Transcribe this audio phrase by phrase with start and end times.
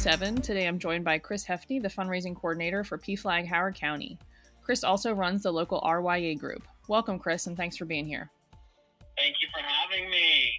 [0.00, 0.40] seven.
[0.40, 4.18] Today I'm joined by Chris Hefty, the fundraising coordinator for PFLAG Howard County.
[4.62, 6.62] Chris also runs the local RYA group.
[6.88, 8.30] Welcome, Chris, and thanks for being here.
[9.18, 10.52] Thank you for having me.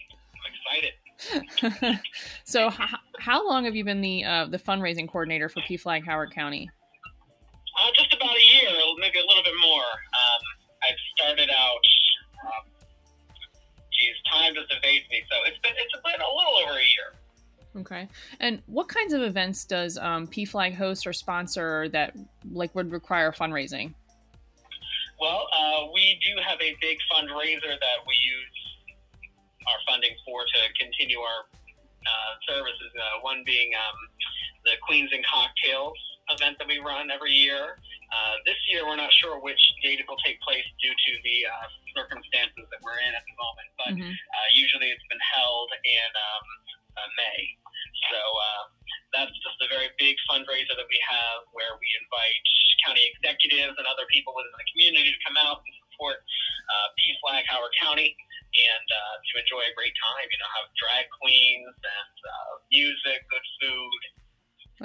[0.46, 2.00] I'm excited.
[2.44, 6.32] so, h- how long have you been the uh, the fundraising coordinator for PFLAG Howard
[6.32, 6.70] County?
[7.80, 8.70] Uh, just about a year,
[9.00, 9.82] maybe a little bit more.
[9.82, 10.42] Um,
[10.84, 11.82] I started out.
[12.46, 12.70] Um,
[13.92, 15.24] geez, time just evades me.
[15.32, 15.71] So it's been
[17.78, 18.08] Okay.
[18.40, 22.14] And what kinds of events does um, PFLAG host or sponsor that
[22.52, 23.94] like would require fundraising?
[25.20, 28.58] Well, uh, we do have a big fundraiser that we use
[29.70, 31.46] our funding for to continue our
[32.02, 32.92] uh, services.
[32.98, 33.96] Uh, one being um,
[34.66, 35.96] the Queens and Cocktails
[36.34, 37.78] event that we run every year.
[38.12, 41.38] Uh, this year, we're not sure which date it will take place due to the
[41.48, 44.12] uh, circumstances that we're in at the moment, but Mhm.
[44.12, 46.46] uh, usually it's been held in um,
[46.98, 47.40] uh, May.
[48.10, 48.64] So uh,
[49.14, 52.44] that's just a very big fundraiser that we have where we invite
[52.82, 57.46] county executives and other people within the community to come out and support uh, PFLAG
[57.46, 60.26] Howard County and uh, to enjoy a great time.
[60.28, 64.02] You know, have drag queens and uh, music, good food.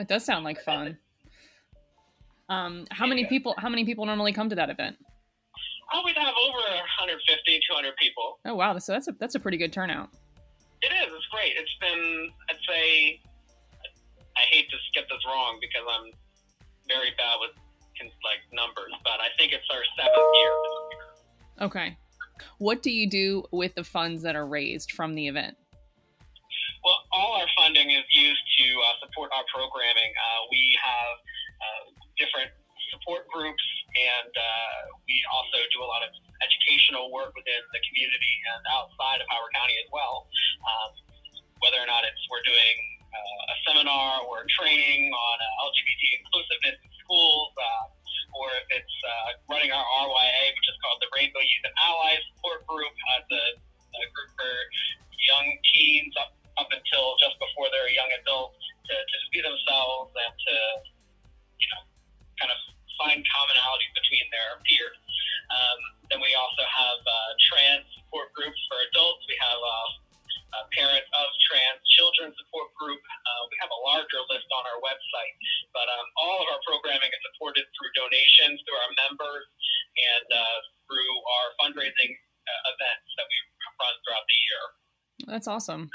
[0.05, 0.99] It does sound like fun.
[2.49, 3.55] Um, how many people?
[3.59, 4.97] How many people normally come to that event?
[5.93, 6.63] Always have over
[7.01, 7.17] 150,
[7.71, 8.39] 200 people.
[8.45, 10.11] Oh wow, so that's a that's a pretty good turnout.
[10.83, 11.09] It is.
[11.11, 11.57] It's great.
[11.57, 12.31] It's been,
[12.69, 13.21] say,
[14.37, 16.13] I hate to get this wrong because I'm
[16.89, 17.57] very bad with
[18.23, 20.55] like numbers, but I think it's our seventh year.
[21.65, 21.89] Okay.
[22.59, 25.57] What do you do with the funds that are raised from the event?
[26.85, 30.13] Well, all our funding is used to uh, support our programming.
[30.13, 31.15] Uh, we have
[31.59, 31.83] uh,
[32.21, 32.53] different
[32.93, 33.65] support groups,
[33.97, 34.79] and uh,
[35.09, 36.13] we also do a lot of
[36.45, 40.29] educational work within the community and outside of Howard County as well.
[40.63, 40.91] Um,
[41.61, 42.77] whether or not it's we're doing
[43.13, 48.67] uh, a seminar or a training on uh, LGBT inclusiveness in schools, uh, or if
[48.77, 52.95] it's uh, running our RYA, which is called the Rainbow Youth and Allies Support Group,
[53.17, 53.25] as
[85.47, 85.95] That's awesome.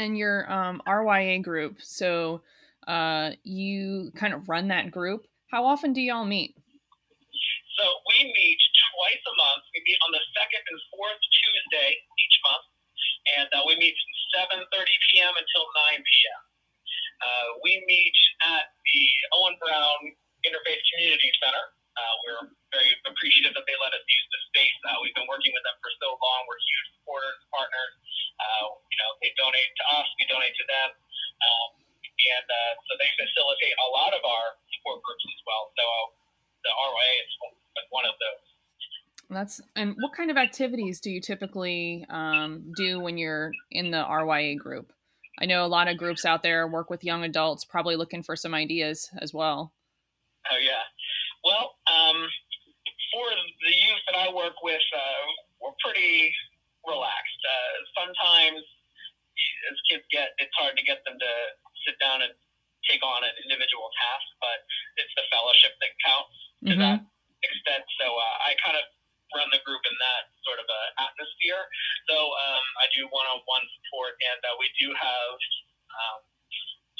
[0.00, 2.40] And your um, RYA group, so
[2.88, 5.28] uh, you kind of run that group.
[5.52, 6.56] How often do y'all meet?
[7.76, 8.60] So we meet
[8.96, 9.62] twice a month.
[9.76, 12.64] We meet on the second and fourth Tuesday each month,
[13.36, 13.92] and uh, we meet
[14.40, 15.36] from 7:30 p.m.
[15.36, 16.40] until 9 p.m.
[17.20, 18.16] Uh, we meet
[18.56, 19.04] at the
[19.36, 20.16] Owen Brown
[20.48, 21.76] Interfaith Community Center.
[21.92, 24.78] Uh, we're very appreciative that they let us use the space.
[24.88, 26.40] Uh, we've been working with them for so long.
[26.48, 27.92] We're huge supporters, partners.
[28.36, 32.92] Uh, you know, they donate to us, we donate to them, um, and uh, so
[33.00, 34.46] they facilitate a lot of our
[34.76, 35.72] support groups as well.
[35.72, 36.06] So uh,
[36.68, 37.32] the RYA is
[37.88, 38.44] one of those.
[39.28, 43.98] That's and what kind of activities do you typically um, do when you're in the
[44.04, 44.92] RYA group?
[45.40, 48.36] I know a lot of groups out there work with young adults, probably looking for
[48.36, 49.74] some ideas as well.
[50.50, 50.86] Oh yeah.
[51.44, 52.16] Well, um,
[53.12, 53.26] for
[53.66, 55.24] the youth that I work with, uh,
[55.60, 56.32] we're pretty
[56.86, 57.42] relaxed.
[57.44, 58.62] Uh, sometimes
[59.70, 61.32] as kids get, it's hard to get them to
[61.84, 62.32] sit down and
[62.88, 64.62] take on an individual task, but
[65.02, 66.36] it's the fellowship that counts
[66.70, 66.78] to Mhm.
[66.78, 67.00] that
[67.42, 67.84] extent.
[68.00, 68.84] So uh, I kind of
[69.34, 71.62] run the group in that sort of a atmosphere.
[72.06, 75.34] So um, I do one-on-one support, and uh, we do have
[75.96, 76.20] um,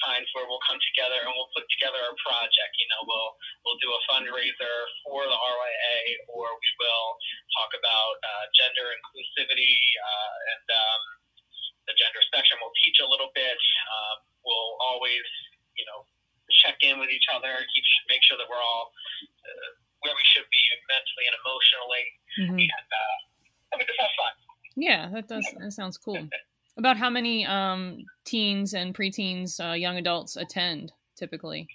[0.04, 2.72] times where we'll come together and we'll put together a project.
[2.82, 3.32] You know, we'll
[3.64, 4.76] we'll do a fundraiser
[5.06, 5.98] for the RYA,
[6.28, 7.08] or we will
[7.56, 11.02] talk about uh, gender inclusivity uh, and um,
[11.88, 12.60] the gender spectrum.
[12.60, 13.56] We'll teach a little bit.
[13.56, 15.24] Um, we'll always,
[15.78, 16.04] you know,
[16.62, 19.70] check in with each other, keep make sure that we're all uh,
[20.04, 22.04] where we should be mentally and emotionally,
[22.40, 22.62] Mhm.
[22.62, 24.32] and uh, and we just have fun.
[24.76, 25.46] Yeah, that does.
[25.58, 26.28] That sounds cool.
[26.76, 31.66] About how many um, teens and preteens, uh, young adults attend typically?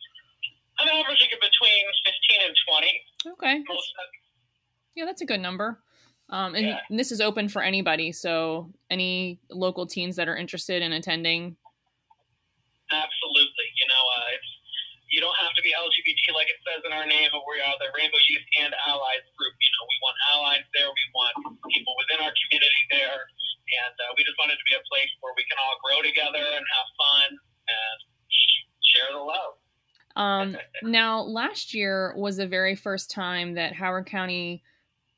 [0.77, 3.01] I'm averaging between 15 and 20.
[3.33, 3.63] Okay,
[4.95, 5.79] yeah, that's a good number.
[6.29, 6.79] Um, and, Yeah.
[6.89, 8.11] and this is open for anybody.
[8.11, 11.57] So any local teens that are interested in attending.
[12.91, 13.67] Absolutely.
[13.79, 14.49] You know, uh, it's,
[15.11, 17.75] you don't have to be LGBT like it says in our name, but we are
[17.79, 19.23] the Rainbow Youth and Allies
[30.91, 34.63] now, last year was the very first time that Howard County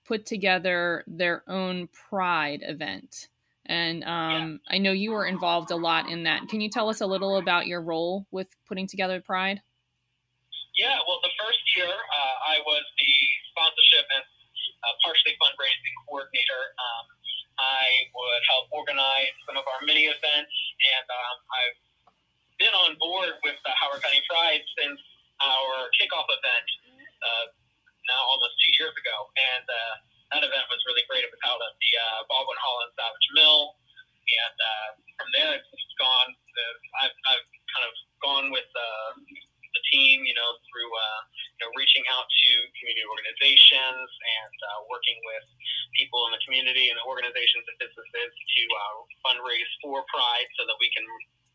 [0.06, 3.28] put together their own Pride event.
[3.66, 4.75] And um, yeah.
[4.75, 6.50] I know you were involved a lot in that.
[6.50, 9.62] Can you tell us a little about your role with putting together Pride?
[10.75, 13.14] Yeah, well, the first year uh, I was the
[13.54, 14.26] sponsorship and
[14.84, 16.62] uh, partially fundraising coordinator.
[16.76, 17.06] Um,
[17.56, 20.56] I would help organize some of our mini events,
[20.98, 21.80] and um, I've
[22.58, 24.98] been on board with the Howard County Pride since
[25.42, 26.68] our kickoff event
[27.22, 27.46] uh,
[28.08, 29.18] now almost two years ago.
[29.38, 29.94] And uh,
[30.34, 31.26] that event was really great.
[31.26, 33.62] It was held at the uh, Baldwin Hall in Savage Mill.
[34.24, 36.30] And uh, from there, it's gone.
[36.31, 37.94] Uh, I've, I've kind of
[38.24, 41.19] gone with uh, the team, you know, through uh,
[41.60, 43.04] you know reaching out to community
[44.12, 45.46] and uh, working with
[45.96, 50.66] people in the community and the organizations and businesses to uh, fundraise for Pride so
[50.66, 51.06] that we can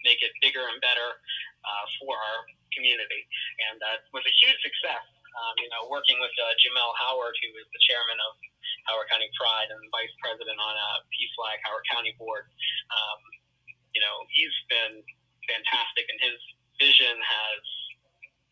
[0.06, 1.18] make it bigger and better
[1.66, 2.38] uh, for our
[2.72, 3.22] community.
[3.68, 5.04] And that was a huge success.
[5.38, 8.32] Um, you know, working with uh, Jamel Howard, who is the chairman of
[8.90, 12.48] Howard County Pride and vice president on uh, PFLAG Howard County Board.
[12.90, 13.20] Um,
[13.94, 14.98] you know, he's been
[15.46, 16.38] fantastic, and his
[16.80, 17.62] vision has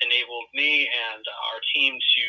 [0.05, 2.25] enabled me and our team to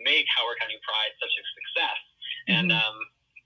[0.00, 2.00] make Howard County Pride such a success.
[2.00, 2.54] Mm-hmm.
[2.58, 2.96] And um,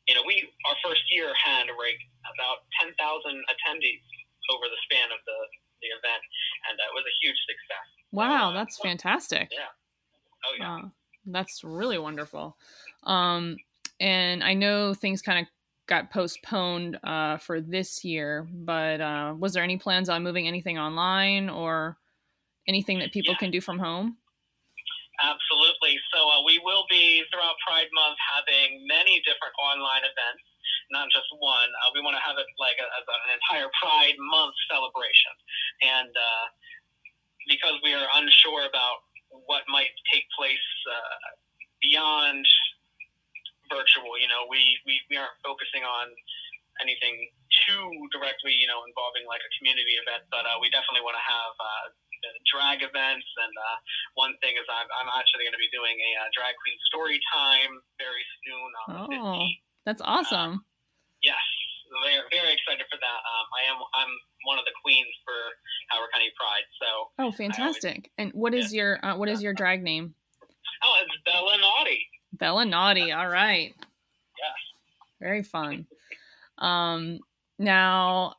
[0.08, 2.00] you know, we our first year had like
[2.32, 4.04] about ten thousand attendees
[4.48, 5.38] over the span of the,
[5.84, 6.24] the event,
[6.68, 7.86] and that was a huge success.
[8.12, 9.48] Wow, uh, that's fantastic.
[9.52, 9.72] Yeah.
[10.44, 10.68] Oh yeah.
[10.68, 10.92] Wow.
[11.26, 12.56] That's really wonderful.
[13.04, 13.56] Um,
[14.00, 15.46] and I know things kind of
[15.86, 20.78] got postponed uh, for this year, but uh, was there any plans on moving anything
[20.78, 21.96] online or
[22.66, 23.38] anything that people yeah.
[23.38, 24.16] can do from home?
[25.18, 25.98] Absolutely.
[26.14, 26.84] So uh, we will
[27.48, 30.44] throughout Pride Month having many different online events
[30.92, 31.68] not just one.
[31.84, 35.32] Uh, we want to have it like a, as an entire Pride Month celebration,
[35.84, 36.46] and uh,
[37.48, 39.04] because we are unsure about
[39.48, 41.36] what might take place uh,
[41.84, 42.44] beyond
[43.68, 46.08] virtual, you know, we, we, we aren't focusing on
[46.80, 47.28] anything
[47.68, 51.24] too directly, you know, involving like a community event, but uh, we definitely want to
[51.24, 51.84] have uh,
[52.48, 53.28] drag events.
[53.38, 53.76] And uh,
[54.16, 57.18] one thing is, I'm, I'm actually going to be doing a uh, drag queen story
[57.32, 59.58] time very soon on oh, the 15th.
[59.88, 60.64] That's awesome.
[61.24, 61.40] Yes,
[61.90, 63.20] very very excited for that.
[63.26, 64.12] Um, I am I'm
[64.44, 65.34] one of the queens for
[65.90, 66.66] Howard County Pride.
[66.78, 66.88] So
[67.18, 68.12] oh, fantastic!
[68.14, 68.78] Always, and what is yeah.
[68.78, 70.14] your uh, what is your drag name?
[70.82, 72.06] Oh, it's Bella Naughty.
[72.32, 73.12] Bella Naughty.
[73.12, 73.74] All right.
[73.78, 74.58] Yes.
[75.20, 75.86] Very fun.
[76.58, 77.20] Um,
[77.58, 78.34] now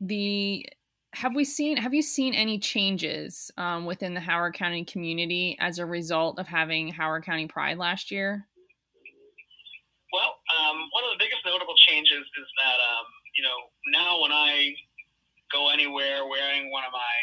[0.00, 0.66] the
[1.16, 5.78] have we seen have you seen any changes um, within the Howard County community as
[5.78, 8.44] a result of having Howard County Pride last year?
[10.12, 13.58] Well, um, one of the biggest notable changes is that um, you know
[13.96, 14.76] now when I
[15.48, 17.16] go anywhere wearing one of my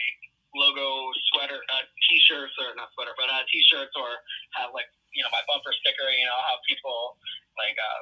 [0.58, 4.10] logo sweater uh, t-shirts or not sweater but uh, t-shirts or
[4.58, 7.18] have like you know my bumper sticker you know how people
[7.62, 8.02] like uh,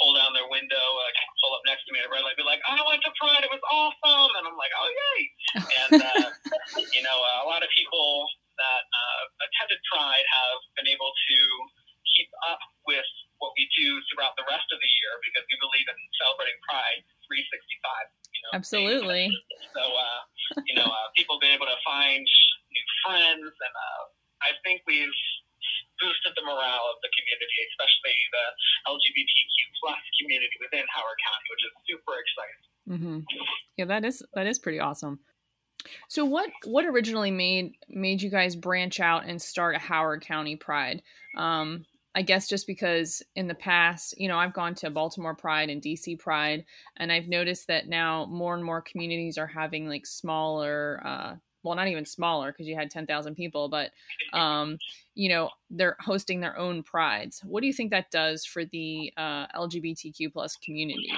[0.00, 2.42] pull down their window like pull up next to me at a red light be
[2.42, 5.20] like I went to Pride it was awesome and I'm like oh yay
[5.84, 6.26] and uh,
[6.96, 8.24] you know uh, a lot of people
[8.60, 11.36] that uh, attended Pride have been able to
[12.16, 13.06] keep up with
[13.40, 17.00] what we do throughout the rest of the year because we believe in celebrating Pride
[17.24, 18.12] 365.
[18.36, 19.24] You know, Absolutely.
[19.72, 20.20] So, uh,
[20.68, 24.02] you know, uh, people have been able to find new friends, and uh,
[24.44, 25.18] I think we've
[26.00, 28.46] boosted the morale of the community, especially the
[28.88, 32.62] LGBTQ plus community within Howard County, which is super exciting.
[32.88, 33.18] Mm-hmm.
[33.76, 35.20] Yeah, that is that is pretty awesome.
[36.08, 40.56] So what what originally made made you guys branch out and start a Howard County
[40.56, 41.02] Pride?
[41.36, 45.70] Um, I guess just because in the past, you know, I've gone to Baltimore Pride
[45.70, 46.64] and DC Pride,
[46.96, 51.76] and I've noticed that now more and more communities are having like smaller, uh, well,
[51.76, 53.92] not even smaller because you had 10,000 people, but,
[54.32, 54.78] um,
[55.14, 57.42] you know, they're hosting their own prides.
[57.44, 61.12] What do you think that does for the uh, LGBTQ plus community?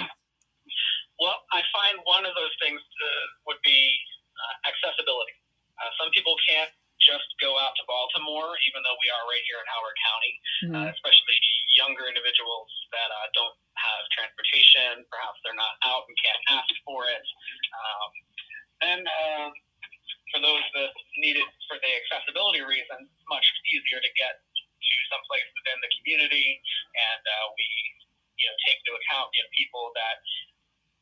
[1.23, 3.07] Well, I find one of those things uh,
[3.47, 3.79] would be
[4.35, 5.39] uh, accessibility.
[5.79, 9.59] Uh, some people can't just go out to Baltimore, even though we are right here
[9.63, 10.75] in Howard County, mm-hmm.
[10.83, 11.39] uh, especially
[11.79, 15.07] younger individuals that uh, don't have transportation.
[15.11, 17.23] Perhaps they're not out and can't ask for it.
[17.71, 18.11] Um,
[18.83, 19.49] and uh,
[20.35, 20.91] for those that
[21.23, 25.79] need it for the accessibility reasons, it's much easier to get to some place within
[25.87, 26.59] the community.
[26.99, 27.67] And uh, we,
[28.43, 30.19] you know, take into account you know, people that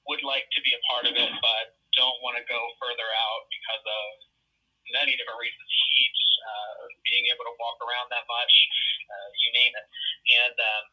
[0.08, 3.42] would like to be a part of it, but don't want to go further out
[3.52, 4.04] because of
[4.90, 6.74] many different reasons heat, uh,
[7.06, 8.54] being able to walk around that much,
[9.06, 9.86] uh, you name it.
[10.34, 10.84] And um,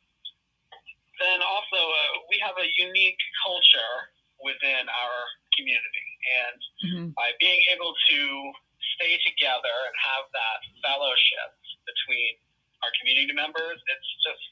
[1.17, 5.17] then also, uh, we have a unique culture within our
[5.57, 6.09] community.
[6.27, 7.07] And mm-hmm.
[7.17, 8.19] by being able to
[8.97, 12.37] stay together and have that fellowship between
[12.85, 14.43] our community members, it's just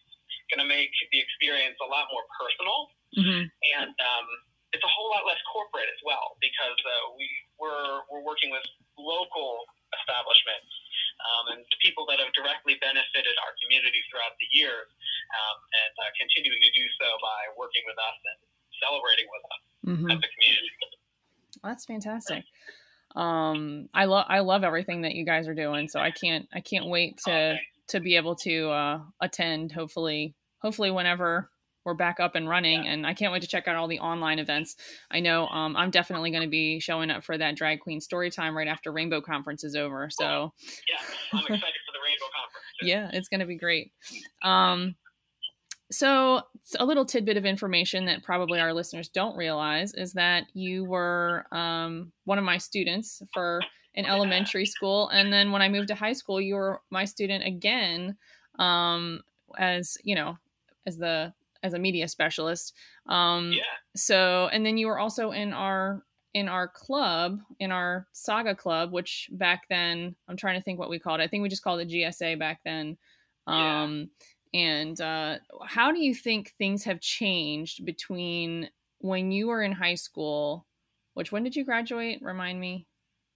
[0.49, 2.77] going to make the experience a lot more personal.
[3.17, 3.43] Mm-hmm.
[3.45, 4.27] And um,
[4.73, 7.27] it's a whole lot less corporate as well because uh, we,
[7.61, 8.65] we're, we're working with
[8.97, 9.65] local
[10.01, 10.69] establishments
[11.23, 14.87] um, and the people that have directly benefited our community throughout the years
[15.35, 18.39] um, and uh, continuing to do so by working with us and
[18.79, 20.09] celebrating with us mm-hmm.
[20.15, 20.71] as a community.
[21.59, 22.43] Well, That's fantastic.
[23.15, 26.59] Um, I love I love everything that you guys are doing, so I can't I
[26.59, 27.61] can't wait to okay.
[27.89, 29.71] to be able to uh, attend.
[29.71, 31.49] Hopefully, hopefully whenever
[31.85, 32.91] we're back up and running yeah.
[32.91, 34.75] and i can't wait to check out all the online events
[35.11, 38.31] i know um, i'm definitely going to be showing up for that drag queen story
[38.31, 40.51] time right after rainbow conference is over so
[40.89, 41.84] yeah i'm excited
[42.19, 43.91] conference yeah it's going to be great
[44.43, 44.95] um,
[45.91, 46.41] so,
[46.79, 51.45] a little tidbit of information that probably our listeners don't realize is that you were
[51.51, 53.61] um, one of my students for
[53.95, 57.45] an elementary school, and then when I moved to high school, you were my student
[57.45, 58.17] again,
[58.57, 59.21] um,
[59.59, 60.37] as you know,
[60.87, 62.73] as the as a media specialist.
[63.05, 63.61] Um, yeah.
[63.95, 66.03] So, and then you were also in our
[66.35, 70.89] in our club, in our saga club, which back then I'm trying to think what
[70.89, 71.23] we called it.
[71.23, 72.97] I think we just called it GSA back then.
[73.47, 74.25] Um, yeah
[74.55, 79.95] and uh, how do you think things have changed between when you were in high
[79.95, 80.65] school,
[81.13, 82.19] which when did you graduate?
[82.21, 82.87] Remind me.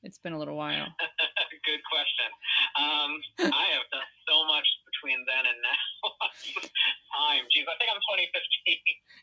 [0.01, 0.87] It's been a little while.
[1.67, 2.31] Good question.
[2.79, 6.69] Um, I have done so much between then and now.
[7.19, 8.77] Time, geez, I think I'm 2015.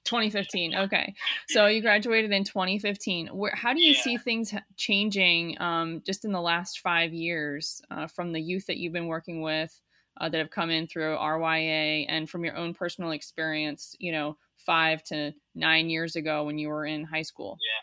[0.04, 0.74] 2015.
[0.74, 1.14] Okay,
[1.48, 3.28] so you graduated in 2015.
[3.28, 4.02] Where, how do you yeah.
[4.02, 8.76] see things changing um, just in the last five years uh, from the youth that
[8.76, 9.80] you've been working with
[10.20, 14.36] uh, that have come in through RYA and from your own personal experience, you know,
[14.64, 17.58] five to nine years ago when you were in high school?
[17.60, 17.82] Yeah.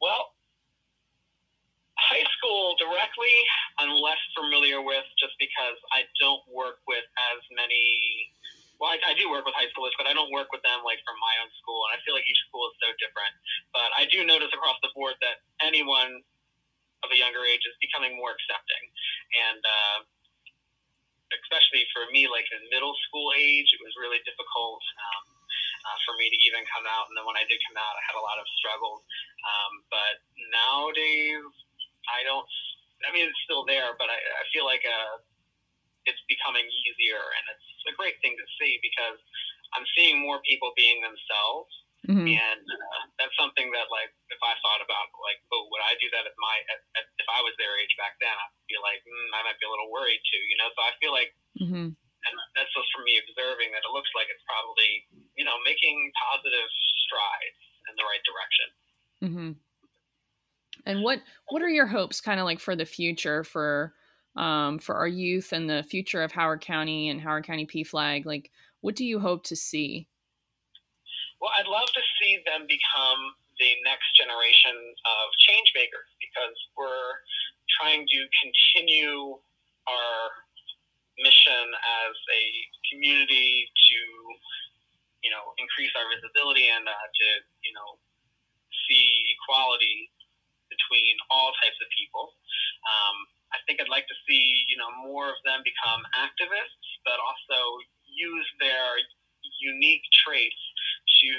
[0.00, 0.36] Well,
[1.96, 3.34] high school directly,
[3.78, 8.30] I'm less familiar with just because I don't work with as many.
[8.76, 11.00] Well, I, I do work with high schoolers, but I don't work with them like
[11.08, 13.32] from my own school, and I feel like each school is so different.
[13.72, 16.20] But I do notice across the board that anyone
[17.04, 18.84] of a younger age is becoming more accepting,
[19.48, 19.98] and uh,
[21.34, 25.24] especially for me, like in middle school age, it was really difficult um,
[25.88, 27.08] uh, for me to even come out.
[27.10, 29.02] And then when I did come out, I had a lot of struggles.
[29.42, 30.14] Um, but
[30.52, 31.48] nowadays,
[32.12, 32.46] I don't.
[33.04, 35.20] I mean, it's still there, but I, I feel like uh,
[36.06, 39.18] it's becoming easier, and it's a great thing to see because
[39.74, 41.70] I'm seeing more people being themselves
[42.06, 42.38] Mm-hmm.
[42.38, 46.06] And uh, that's something that, like, if I thought about, like, oh, would I do
[46.14, 49.02] that at my, at, at, if I was their age back then, I'd be like,
[49.02, 50.70] mm, I might be a little worried too, you know?
[50.70, 51.90] So I feel like, mm-hmm.
[51.98, 55.02] and that's just for me observing that it looks like it's probably,
[55.34, 56.70] you know, making positive
[57.10, 58.68] strides in the right direction.
[59.26, 59.50] Mm-hmm.
[60.86, 63.94] And what what are your hopes, kind of like for the future for
[64.36, 68.24] um, for our youth and the future of Howard County and Howard County PFLAG?
[68.24, 68.50] Like,
[68.80, 70.08] what do you hope to see?
[71.40, 73.20] Well, I'd love to see them become
[73.58, 77.12] the next generation of change makers because we're
[77.80, 79.36] trying to continue
[79.88, 80.20] our
[81.20, 81.66] mission
[82.04, 82.44] as a
[82.92, 83.98] community to,
[85.24, 87.26] you know, increase our visibility and uh, to,
[87.64, 87.96] you know,
[88.88, 90.12] see equality
[90.68, 92.36] between all types of people.
[92.84, 93.16] Um,
[93.66, 97.58] think I'd like to see, you know, more of them become activists, but also
[98.06, 98.96] use their
[99.60, 100.62] unique traits
[101.22, 101.32] to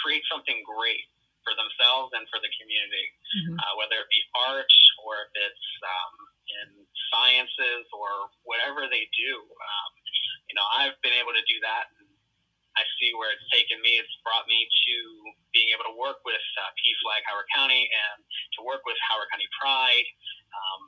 [0.00, 1.04] create something great
[1.44, 3.56] for themselves and for the community, mm-hmm.
[3.60, 4.72] uh, whether it be art
[5.04, 6.14] or if it's um,
[6.48, 6.68] in
[7.12, 9.32] sciences or whatever they do.
[9.44, 9.90] Um,
[10.48, 11.92] you know, I've been able to do that.
[12.00, 12.08] And
[12.74, 14.02] I see where it's taken me.
[14.02, 14.96] It's brought me to
[15.54, 18.18] being able to work with uh, PFLAG Howard County and
[18.58, 20.08] to work with Howard County Pride.
[20.50, 20.82] Um,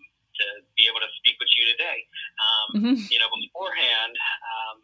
[0.97, 1.99] able to speak with you today.
[2.41, 2.97] Um, mm-hmm.
[3.13, 4.81] You know, beforehand, um,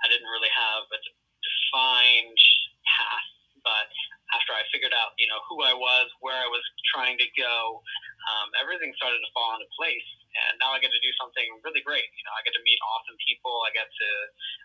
[0.00, 0.98] I didn't really have a
[1.44, 2.40] defined
[2.88, 3.28] path,
[3.60, 3.92] but
[4.32, 7.84] after I figured out, you know, who I was, where I was trying to go,
[8.32, 10.08] um, everything started to fall into place.
[10.48, 12.08] And now I get to do something really great.
[12.16, 13.64] You know, I get to meet awesome people.
[13.64, 14.10] I get to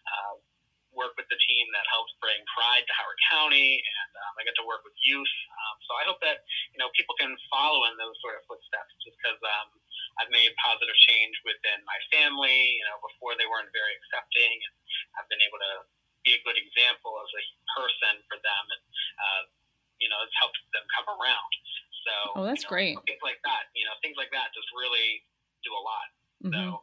[0.08, 0.34] uh,
[0.92, 4.56] work with the team that helps bring pride to Howard County, and um, I get
[4.60, 5.36] to work with youth.
[5.48, 6.44] Um, so I hope that
[6.76, 9.81] you know people can follow in those sort of footsteps, just because um,
[10.32, 12.80] made positive change within my family.
[12.80, 14.74] You know, before they weren't very accepting, and
[15.20, 15.74] I've been able to
[16.24, 17.44] be a good example as a
[17.78, 18.84] person for them, and
[19.20, 19.42] uh,
[20.02, 21.52] you know, it's helped them come around.
[22.02, 22.96] So, oh, that's you know, great.
[23.06, 25.22] Things like that, you know, things like that just really
[25.62, 26.08] do a lot.
[26.42, 26.58] Mm-hmm.
[26.58, 26.82] So,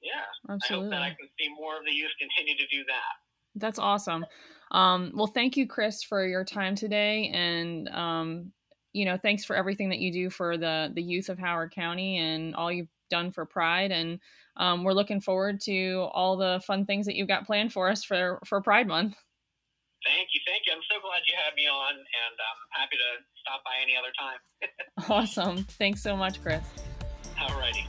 [0.00, 0.64] yeah, Absolutely.
[0.64, 3.14] I hope that I can see more of the youth continue to do that.
[3.56, 4.24] That's awesome.
[4.70, 8.52] Um, well, thank you, Chris, for your time today, and um,
[8.96, 12.16] you know, thanks for everything that you do for the the youth of Howard County
[12.16, 13.92] and all you've done for Pride.
[13.92, 14.18] And
[14.56, 18.04] um, we're looking forward to all the fun things that you've got planned for us
[18.04, 19.14] for for Pride Month.
[20.02, 20.72] Thank you, thank you.
[20.72, 24.12] I'm so glad you had me on, and I'm happy to stop by any other
[24.18, 25.10] time.
[25.10, 25.64] awesome.
[25.78, 26.64] Thanks so much, Chris.
[27.36, 27.86] Alrighty.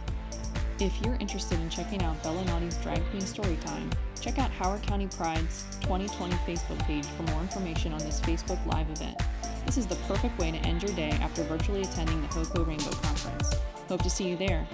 [0.80, 5.08] If you're interested in checking out Bella Naughty's Drag Queen Storytime, check out Howard County
[5.08, 9.22] Pride's 2020 Facebook page for more information on this Facebook Live event.
[9.68, 12.90] This is the perfect way to end your day after virtually attending the HOCO Rainbow
[12.90, 13.54] Conference.
[13.90, 14.66] Hope to see you there.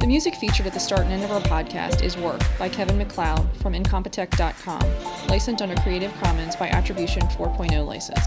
[0.00, 2.96] The music featured at the start and end of our podcast is Work by Kevin
[2.96, 8.18] MacLeod from Incompetech.com, licensed under Creative Commons by Attribution 4.0 license.